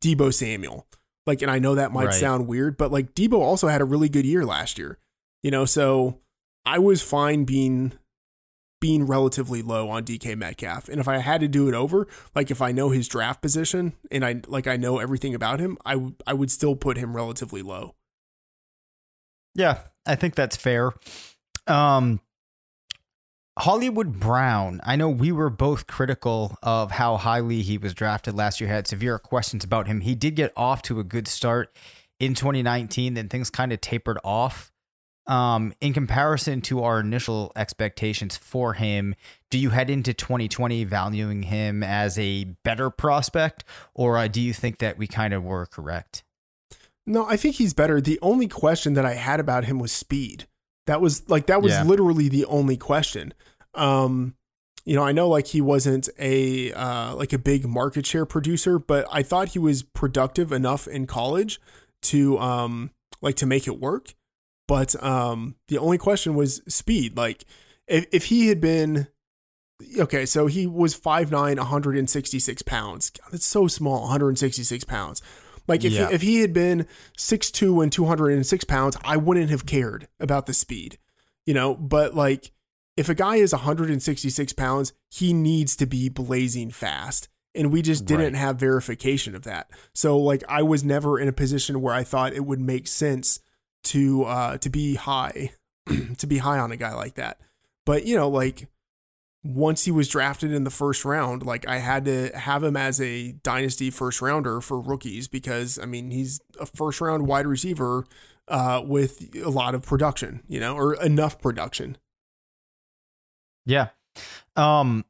[0.00, 0.86] Deebo Samuel.
[1.26, 2.14] Like, and I know that might right.
[2.14, 4.98] sound weird, but like Deebo also had a really good year last year,
[5.42, 5.64] you know.
[5.64, 6.20] So
[6.64, 7.92] I was fine being
[8.86, 10.88] being relatively low on DK Metcalf.
[10.88, 13.94] And if I had to do it over, like if I know his draft position
[14.12, 17.16] and I like I know everything about him, I w- I would still put him
[17.16, 17.96] relatively low.
[19.56, 20.92] Yeah, I think that's fair.
[21.66, 22.20] Um
[23.58, 28.60] Hollywood Brown, I know we were both critical of how highly he was drafted last
[28.60, 28.70] year.
[28.70, 30.02] Had severe questions about him.
[30.02, 31.74] He did get off to a good start
[32.20, 34.70] in 2019, then things kind of tapered off
[35.26, 39.14] um, in comparison to our initial expectations for him,
[39.50, 44.52] do you head into 2020 valuing him as a better prospect, or uh, do you
[44.52, 46.22] think that we kind of were correct?
[47.06, 48.00] No, I think he's better.
[48.00, 50.46] The only question that I had about him was speed.
[50.86, 51.84] That was like that was yeah.
[51.84, 53.34] literally the only question.
[53.74, 54.34] Um,
[54.84, 58.78] you know, I know like he wasn't a uh, like a big market share producer,
[58.78, 61.60] but I thought he was productive enough in college
[62.02, 64.14] to um like to make it work.
[64.68, 67.16] But um, the only question was speed.
[67.16, 67.44] Like
[67.86, 69.08] if, if he had been
[69.98, 73.10] okay, so he was 5'9, 166 pounds.
[73.10, 75.22] God, that's so small, 166 pounds.
[75.68, 76.08] Like if, yeah.
[76.08, 76.86] he, if he had been
[77.18, 80.98] 6'2 and 206 pounds, I wouldn't have cared about the speed,
[81.44, 82.52] you know, but like
[82.96, 87.28] if a guy is 166 pounds, he needs to be blazing fast.
[87.54, 88.40] And we just didn't right.
[88.40, 89.70] have verification of that.
[89.94, 93.40] So like I was never in a position where I thought it would make sense
[93.86, 95.50] to uh to be high
[96.18, 97.40] to be high on a guy like that.
[97.84, 98.68] But you know, like
[99.44, 103.00] once he was drafted in the first round, like I had to have him as
[103.00, 108.04] a dynasty first rounder for rookies because I mean he's a first round wide receiver
[108.48, 111.96] uh, with a lot of production, you know, or enough production.
[113.64, 113.88] Yeah.
[114.54, 115.04] Um,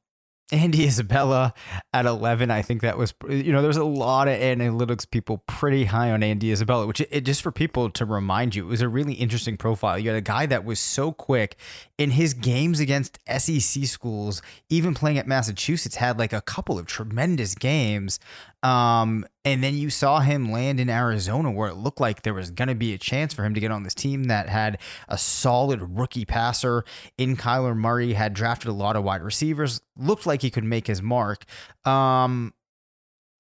[0.53, 1.55] Andy Isabella
[1.93, 2.51] at 11.
[2.51, 6.23] I think that was, you know, there's a lot of analytics people pretty high on
[6.23, 9.57] Andy Isabella, which it, just for people to remind you, it was a really interesting
[9.57, 9.99] profile.
[9.99, 11.57] You had a guy that was so quick
[11.99, 16.85] in his games against SEC schools, even playing at Massachusetts, had like a couple of
[16.87, 18.21] tremendous games.
[18.63, 22.51] Um, and then you saw him land in Arizona where it looked like there was
[22.51, 24.79] going to be a chance for him to get on this team that had
[25.09, 26.85] a solid rookie passer
[27.17, 30.87] in Kyler Murray, had drafted a lot of wide receivers, looked like he could make
[30.89, 31.45] his mark.
[31.87, 32.53] Um,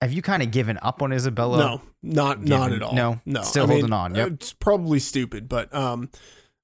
[0.00, 1.58] have you kind of given up on Isabella?
[1.58, 2.94] No, not Given- not at all.
[2.94, 3.20] no?
[3.26, 3.42] no.
[3.42, 4.28] Still I mean, holding on, yep.
[4.32, 6.10] It's probably stupid, but um,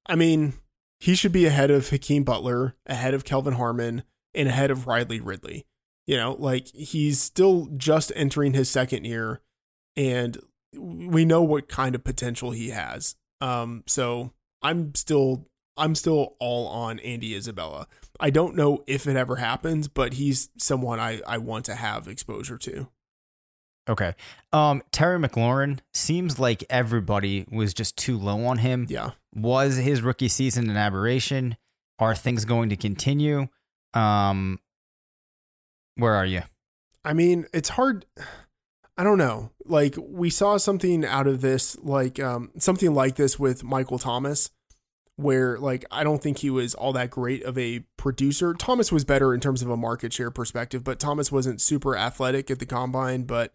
[0.06, 0.54] I mean,
[1.02, 4.04] he should be ahead of Hakeem Butler, ahead of Kelvin Harmon,
[4.36, 5.66] and ahead of Riley Ridley.
[6.06, 9.40] You know, like he's still just entering his second year,
[9.96, 10.38] and
[10.76, 13.16] we know what kind of potential he has.
[13.40, 17.88] Um, so I'm still I'm still all on Andy Isabella.
[18.20, 22.06] I don't know if it ever happens, but he's someone I, I want to have
[22.06, 22.86] exposure to.
[23.88, 24.14] Okay.
[24.52, 28.86] Um, Terry McLaurin seems like everybody was just too low on him.
[28.88, 29.10] Yeah.
[29.34, 31.56] Was his rookie season an aberration?
[31.98, 33.48] Are things going to continue?
[33.94, 34.60] Um,
[35.96, 36.42] where are you?
[37.04, 38.06] I mean, it's hard.
[38.96, 39.50] I don't know.
[39.64, 44.50] Like we saw something out of this, like um, something like this with Michael Thomas,
[45.16, 48.54] where like I don't think he was all that great of a producer.
[48.54, 52.50] Thomas was better in terms of a market share perspective, but Thomas wasn't super athletic
[52.50, 53.24] at the combine.
[53.24, 53.54] But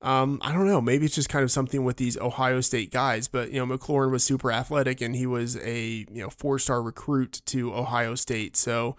[0.00, 0.80] um, I don't know.
[0.80, 3.26] Maybe it's just kind of something with these Ohio State guys.
[3.26, 6.80] But you know, McLaurin was super athletic, and he was a you know four star
[6.80, 8.56] recruit to Ohio State.
[8.56, 8.96] So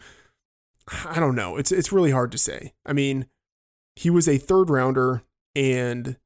[1.06, 1.58] I don't know.
[1.58, 2.74] It's it's really hard to say.
[2.86, 3.28] I mean,
[3.96, 5.24] he was a third rounder,
[5.56, 6.18] and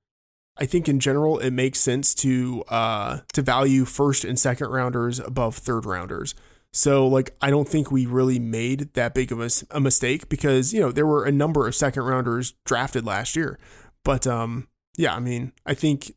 [0.58, 5.20] I think in general it makes sense to uh to value first and second rounders
[5.20, 6.34] above third rounders.
[6.72, 10.74] So like I don't think we really made that big of a, a mistake because
[10.74, 13.60] you know there were a number of second rounders drafted last year.
[14.04, 16.14] But um yeah, I mean, I think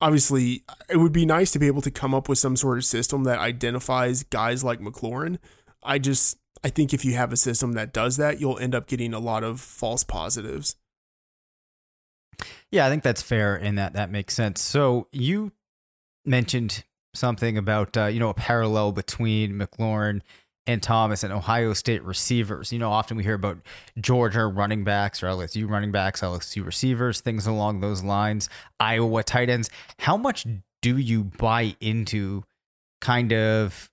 [0.00, 2.84] obviously it would be nice to be able to come up with some sort of
[2.84, 5.38] system that identifies guys like McLaurin.
[5.82, 8.86] I just I think if you have a system that does that, you'll end up
[8.86, 10.76] getting a lot of false positives.
[12.70, 14.60] Yeah, I think that's fair and that that makes sense.
[14.60, 15.52] So you
[16.24, 20.22] mentioned something about uh, you know a parallel between McLaurin
[20.66, 22.72] and Thomas and Ohio State receivers.
[22.72, 23.58] You know, often we hear about
[24.00, 28.48] Georgia running backs or LSU running backs, LSU receivers, things along those lines.
[28.80, 29.70] Iowa tight ends.
[29.98, 30.46] How much
[30.82, 32.44] do you buy into
[33.00, 33.90] kind of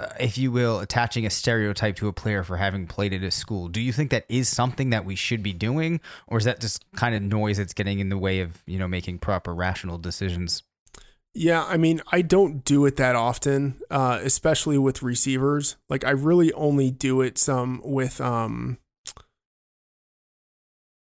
[0.00, 3.30] uh, if you will, attaching a stereotype to a player for having played at a
[3.30, 3.68] school.
[3.68, 6.84] Do you think that is something that we should be doing, or is that just
[6.92, 10.62] kind of noise that's getting in the way of you know making proper rational decisions?
[11.32, 15.76] Yeah, I mean, I don't do it that often, uh, especially with receivers.
[15.88, 18.78] Like, I really only do it some with, um,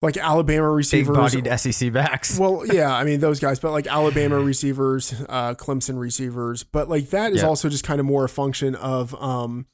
[0.01, 1.31] like Alabama receivers.
[1.33, 2.37] Big-bodied SEC backs.
[2.39, 7.09] Well, yeah, I mean those guys, but like Alabama receivers, uh, Clemson receivers, but like
[7.09, 7.47] that is Yeah.
[7.47, 9.65] also just kind of more a function of um,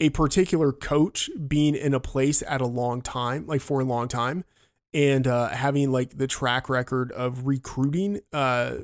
[0.00, 4.08] a particular coach being in a place at a long time, like for a long
[4.08, 4.44] time,
[4.92, 8.78] and uh, having like the track record of recruiting, uh,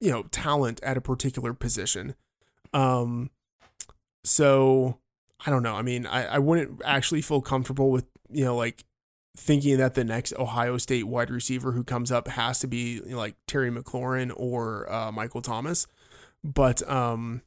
[0.00, 2.14] you know, talent at a particular position.
[2.72, 3.30] Um,
[4.24, 4.98] so
[5.44, 5.74] I don't know.
[5.74, 8.84] I mean, I, I wouldn't actually feel comfortable with you know like
[9.36, 13.10] thinking that the next Ohio State wide receiver who comes up has to be you
[13.10, 15.86] know, like Terry McLaurin or uh, Michael Thomas.
[16.42, 17.42] But um,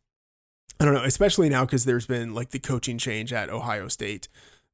[0.79, 4.27] I don't know, especially now because there's been like the coaching change at Ohio State.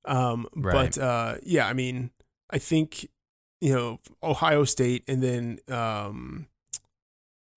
[0.05, 0.73] Um, Right.
[0.73, 2.11] But uh, yeah, I mean,
[2.49, 3.07] I think
[3.59, 6.47] you know Ohio State, and then um,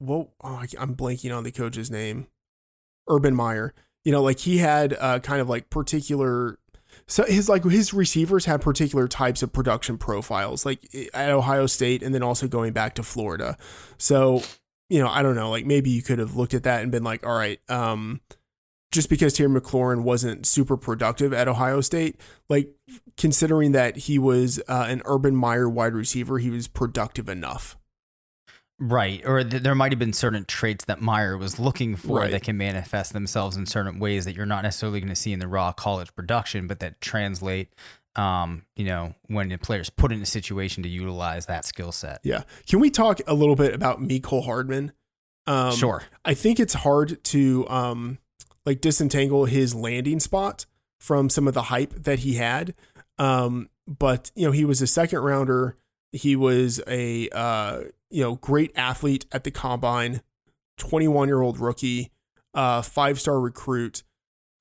[0.01, 2.27] well, oh, I'm blanking on the coach's name,
[3.09, 3.75] Urban Meyer.
[4.05, 6.59] You know, like he had uh, kind of like particular
[7.07, 10.81] so his like his receivers had particular types of production profiles, like
[11.15, 13.57] at Ohio State, and then also going back to Florida.
[13.99, 14.43] So
[14.89, 17.05] you know, I don't know, like maybe you could have looked at that and been
[17.05, 18.21] like, all right, um,
[18.91, 22.71] just because Terry McLaurin wasn't super productive at Ohio State, like
[23.17, 27.77] considering that he was uh, an Urban Meyer wide receiver, he was productive enough.
[28.83, 29.23] Right.
[29.27, 32.31] Or th- there might have been certain traits that Meyer was looking for Right.
[32.31, 35.39] that can manifest themselves in certain ways that you're not necessarily going to see in
[35.39, 37.75] the raw college production, but that translate,
[38.17, 42.21] um, you know, when the player's put in a situation to utilize that skill set.
[42.23, 42.45] Yeah.
[42.67, 44.93] Can we talk a little bit about Mecole Hardman?
[45.47, 46.03] Um, sure.
[46.25, 48.19] I think it's hard to um
[48.65, 50.65] like disentangle his landing spot
[50.99, 52.75] from some of the hype that he had.
[53.19, 55.77] Um, but you know, he was a second rounder.
[56.13, 57.81] He was a uh,
[58.11, 60.21] you know, great athlete at the combine,
[60.79, 62.11] 21 year old rookie,
[62.55, 64.03] uh, five star recruit.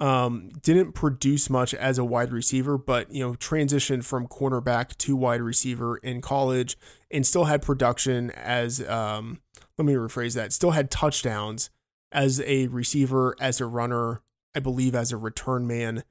[0.02, 5.16] Um, didn't produce much as a wide receiver, but you know, transitioned from cornerback to
[5.18, 6.78] wide receiver in college,
[7.12, 9.42] and still had production as um,
[9.78, 10.54] let me rephrase that.
[10.54, 11.70] Still had touchdowns
[12.12, 14.22] as a receiver, as a runner,
[14.56, 16.04] I believe as a return man.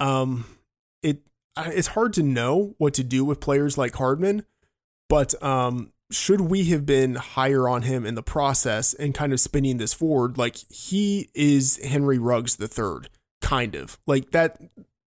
[0.00, 0.44] Um,
[1.02, 1.22] it
[1.56, 4.44] it's hard to know what to do with players like Hardman,
[5.08, 9.40] but um, should we have been higher on him in the process and kind of
[9.40, 10.38] spinning this forward?
[10.38, 13.08] Like he is Henry Ruggs the third,
[13.40, 14.60] kind of like that.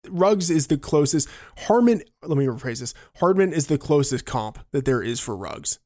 [0.08, 1.28] Ruggs is the closest.
[1.60, 2.92] Hardman, let me rephrase this.
[3.16, 5.78] Hardman is the closest comp that there is for Ruggs.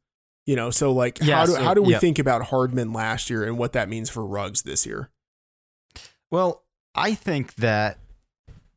[0.45, 2.01] You know, so like, Yeah, how do so- how uh, do we yep.
[2.01, 5.11] think about Hardman last year and what that means for Ruggs this year?
[6.31, 7.99] Well, I think that,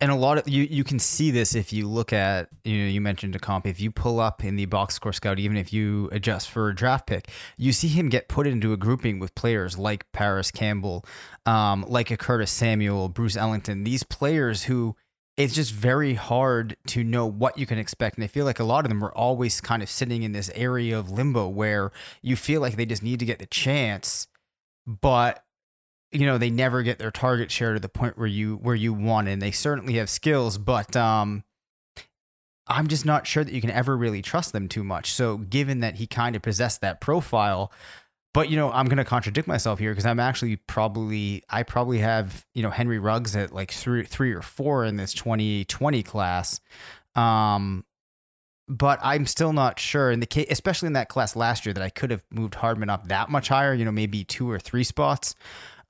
[0.02, 2.88] and a lot of you you can see this if you look at you know
[2.88, 3.68] you mentioned a comp.
[3.68, 6.76] If you pull up in the box score scout, even if you adjust for a
[6.76, 11.06] draft pick, you see him get put into a grouping with players like Parris Campbell,
[11.46, 13.84] um, like a Curtis Samuel, Bruce Ellington.
[13.84, 14.96] These players who
[15.38, 18.18] it's just very hard to know what you can expect.
[18.18, 20.52] And I feel like a lot of them are always kind of sitting in this
[20.56, 21.92] area of limbo where
[22.22, 24.28] you feel like they just need to get the chance,
[24.86, 25.44] but
[26.12, 28.94] you know they never get their target share to the point where you where you
[28.94, 31.44] want and they certainly have skills but um
[32.68, 35.80] i'm just not sure that you can ever really trust them too much so given
[35.80, 37.72] that he kind of possessed that profile
[38.34, 42.00] but you know i'm going to contradict myself here because i'm actually probably i probably
[42.00, 46.60] have you know henry ruggs at like three three or four in this 2020 class
[47.16, 47.86] um
[48.72, 51.84] but I'm still not sure in the case, especially in that class last year, that
[51.84, 53.74] I could have moved Hardman up that much higher.
[53.74, 55.36] You know, maybe two or three spots.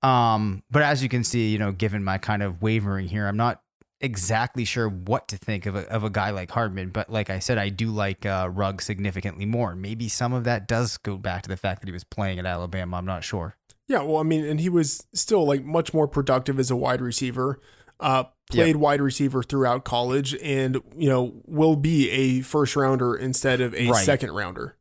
[0.03, 3.37] Um, but as you can see, you know, given my kind of wavering here, I'm
[3.37, 3.61] not
[3.99, 6.89] exactly sure what to think of a, of a guy like Hardman.
[6.89, 9.75] But like I said, I do like uh, Ruggs significantly more.
[9.75, 12.45] Maybe some of that does go back to the fact that he was playing at
[12.47, 12.97] Alabama.
[12.97, 13.55] I'm not sure.
[13.87, 17.01] Yeah, well, I mean, and he was still like much more productive as a wide
[17.01, 17.59] receiver.
[17.99, 23.61] Uh, played wide receiver throughout college, and you know will be a first rounder instead
[23.61, 24.03] of a Right.
[24.03, 24.77] second rounder.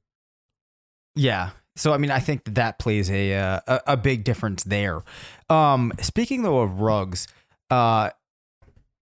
[1.14, 1.50] Yeah.
[1.80, 5.02] So I mean, I think that, that plays a, uh, a a big difference there.
[5.48, 7.26] Um, speaking though of Ruggs,
[7.70, 8.10] uh,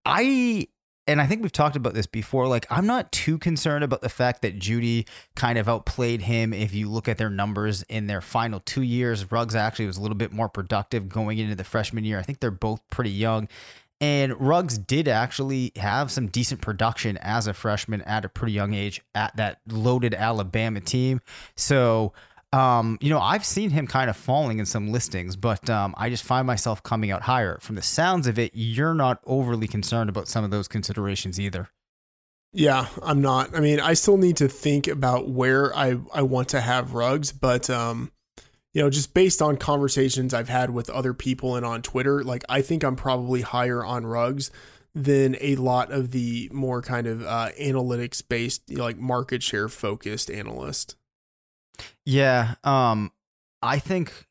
[0.04, 0.68] I
[1.08, 2.46] and I think we've talked about this before.
[2.46, 6.52] Like, I'm not too concerned about the fact that Jeudy kind of outplayed him.
[6.52, 10.02] If you look at their numbers in their final two years, Ruggs actually was a
[10.02, 12.18] little bit more productive going into the freshman year.
[12.18, 13.48] I think they're both pretty young.
[14.00, 18.74] And Ruggs did actually have some decent production as a freshman at a pretty young
[18.74, 21.20] age at that loaded Alabama team.
[21.56, 22.12] So,
[22.52, 26.08] um, you know, I've seen him kind of falling in some listings, but um, I
[26.08, 27.58] just find myself coming out higher.
[27.60, 31.68] From the sounds of it, you're not overly concerned about some of those considerations either.
[32.54, 33.54] Yeah, I'm not.
[33.54, 37.30] I mean, I still need to think about where I I want to have Ruggs,
[37.30, 38.10] but um,
[38.72, 42.44] you know, just based on conversations I've had with other people and on Twitter, like
[42.48, 44.50] I think I'm probably higher on Ruggs
[44.94, 49.42] than a lot of the more kind of uh, analytics based, you know, like market
[49.42, 50.96] share focused analyst.
[52.04, 53.12] Yeah, um,
[53.62, 54.26] I think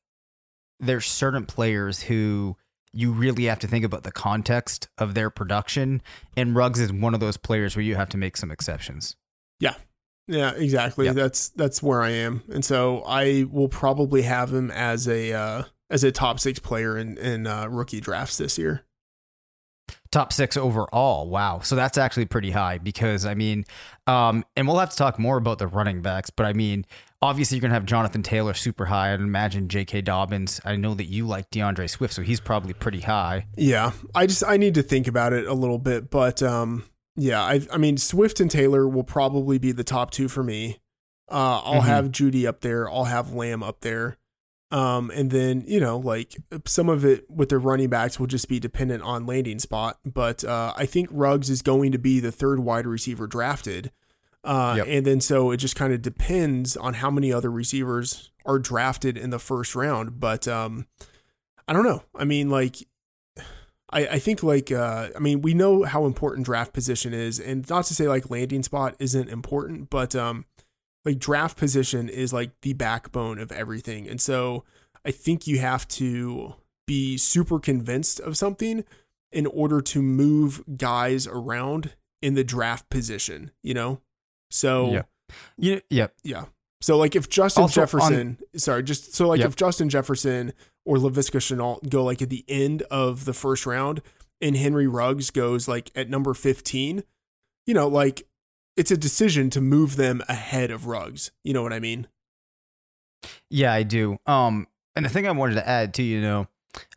[0.80, 2.56] there's certain players who
[2.93, 6.02] you really have to think about the context of their production,
[6.36, 9.16] and Ruggs is one of those players where you have to make some exceptions.
[9.60, 9.76] Yeah,
[10.28, 11.06] yeah, exactly.
[11.06, 11.16] Yep.
[11.16, 15.64] That's that's where I am, and so I will probably have him as a uh,
[15.89, 18.84] as a top six player in in uh, rookie drafts this year.
[20.12, 21.30] Top six overall.
[21.30, 21.60] Wow.
[21.60, 23.66] So that's actually pretty high because I mean,
[24.06, 26.86] um, and we'll have to talk more about the running backs, but I mean,
[27.22, 29.13] obviously you're gonna have Jonathan Taylor super high.
[29.13, 30.01] I'd imagine J.K.
[30.01, 30.61] Dobbins.
[30.65, 33.47] I know that you like DeAndre Swift, so he's probably pretty high.
[33.55, 36.84] Yeah, I just I need to think about it a little bit, but um,
[37.15, 40.80] yeah, I I mean Swift and Taylor will probably be the top two for me.
[41.30, 41.86] Uh, I'll Mhm.
[41.86, 42.89] have Jeudy up there.
[42.89, 44.18] I'll have Lamb up there.
[44.70, 48.47] Um, and then you know, like some of it with the running backs will just
[48.49, 49.97] be dependent on landing spot.
[50.05, 53.91] But uh, I think Ruggs is going to be the third wide receiver drafted.
[54.48, 54.88] Uh, Yep.
[54.89, 59.18] and then so it just kind of depends on how many other receivers are drafted
[59.18, 60.20] in the first round.
[60.22, 60.88] But um,
[61.68, 62.04] I don't know.
[62.16, 62.78] I mean, like
[63.89, 67.70] I, I think like uh, I mean we know how important draft position is, and
[67.70, 70.45] not to say like landing spot isn't important, but um,
[71.06, 74.64] like draft position is like the backbone of everything, and so
[75.06, 78.86] I think you have to be super convinced of something
[79.32, 84.00] in order to move guys around in the draft position, you know.
[84.52, 85.02] So Yeah.
[85.58, 86.14] You, yep.
[86.24, 86.45] yeah.
[86.82, 90.54] So like if Justin Also, on- Jefferson, sorry, just so like if Justin Jefferson
[90.86, 94.02] or Laviska Shenault go like at the end of the first round
[94.41, 97.04] and Henry Ruggs goes like at number 15,
[97.66, 98.24] you know, like
[98.78, 101.32] it's a decision to move them ahead of Ruggs.
[101.43, 102.08] You know what I mean?
[103.50, 104.18] Yeah, I do.
[104.26, 106.48] Um, and the thing I wanted to add too, you know,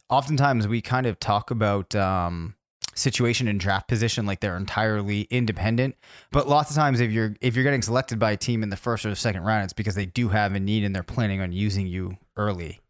[0.08, 2.54] oftentimes we kind of talk about um,
[2.94, 5.96] situation and draft position like they're entirely independent.
[6.30, 8.76] But lots of times, if you're if you're getting selected by a team in the
[8.76, 11.40] first or the second round, it's because they do have a need and they're planning
[11.40, 12.80] on using you early.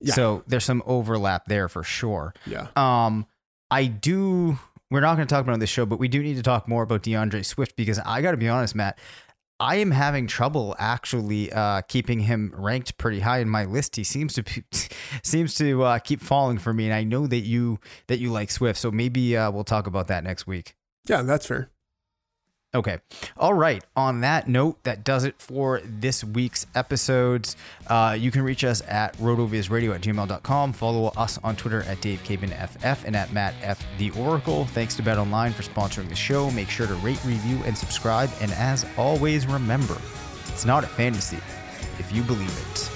[0.00, 0.14] Yeah.
[0.14, 2.34] So there's some overlap there for sure.
[2.46, 2.68] Yeah.
[2.76, 3.26] Um,
[3.70, 4.58] I do.
[4.90, 6.84] We're not going to talk about this show, but we do need to talk more
[6.84, 8.98] about DeAndre Swift because I got to be honest, Matt.
[9.58, 13.96] I am having trouble actually uh, keeping him ranked pretty high in my list.
[13.96, 14.44] He seems to
[15.22, 17.78] seems to uh, keep falling for me, and I know that you
[18.08, 20.74] that you like Swift, so maybe uh, we'll talk about that next week.
[21.08, 21.70] Yeah, that's fair.
[22.76, 22.98] Okay.
[23.38, 23.82] All right.
[23.96, 27.56] On that note, that does it for this week's episodes.
[27.86, 30.74] Uh, you can reach us at rotovizradio at gmail.com.
[30.74, 33.82] Follow us on Twitter at DaveCabanFF and at Matt F.
[33.96, 34.66] The Oracle.
[34.66, 36.50] Thanks to Bet Online for sponsoring the show.
[36.50, 38.28] Make sure to rate, review, and subscribe.
[38.42, 39.96] And as always, remember,
[40.48, 41.38] it's not a fantasy
[41.98, 42.95] if you believe it.